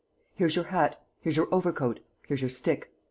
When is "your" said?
0.55-0.65, 1.37-1.47, 2.41-2.49